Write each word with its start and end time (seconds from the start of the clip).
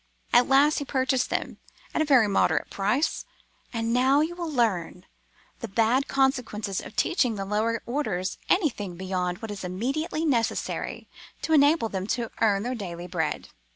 At 0.33 0.47
last 0.47 0.79
he 0.79 0.83
purchased 0.85 1.29
them 1.29 1.59
at 1.93 2.01
a 2.01 2.05
very 2.05 2.27
moderate 2.27 2.71
price. 2.71 3.23
And 3.71 3.93
now 3.93 4.21
you 4.21 4.33
will 4.33 4.51
learn 4.51 5.05
the 5.59 5.67
bad 5.67 6.07
consequences 6.07 6.81
of 6.81 6.95
teaching 6.95 7.35
the 7.35 7.45
lower 7.45 7.83
orders 7.85 8.39
anything 8.49 8.97
beyond 8.97 9.43
what 9.43 9.51
is 9.51 9.63
immediately 9.63 10.25
necessary 10.25 11.07
to 11.43 11.53
enable 11.53 11.87
them 11.87 12.07
to 12.17 12.31
earn 12.41 12.63
their 12.63 12.73
daily 12.73 13.05
bread! 13.05 13.49